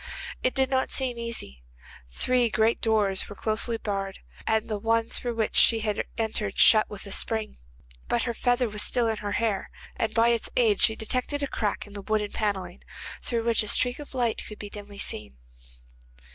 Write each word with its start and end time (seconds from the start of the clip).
It 0.41 0.55
did 0.55 0.71
not 0.71 0.89
seem 0.89 1.19
easy. 1.19 1.61
The 2.09 2.13
three 2.15 2.49
great 2.49 2.81
doors 2.81 3.29
were 3.29 3.35
closely 3.35 3.77
barred, 3.77 4.17
and 4.47 4.67
the 4.67 4.79
one 4.79 5.05
through 5.07 5.35
which 5.35 5.55
she 5.55 5.81
had 5.81 6.05
entered 6.17 6.57
shut 6.57 6.89
with 6.89 7.05
a 7.05 7.11
spring, 7.11 7.57
but 8.07 8.23
her 8.23 8.33
feather 8.33 8.67
was 8.67 8.81
still 8.81 9.07
in 9.07 9.17
her 9.17 9.33
hair, 9.33 9.69
and 9.95 10.11
by 10.15 10.29
its 10.29 10.49
aid 10.57 10.81
she 10.81 10.95
detected 10.95 11.43
a 11.43 11.47
crack 11.47 11.85
in 11.85 11.93
the 11.93 12.01
wooden 12.01 12.31
panelling, 12.31 12.83
through 13.21 13.43
which 13.43 13.61
a 13.61 13.67
streak 13.67 13.99
of 13.99 14.15
light 14.15 14.41
could 14.47 14.57
be 14.57 14.71
dimly 14.71 14.97
seen. 14.97 15.37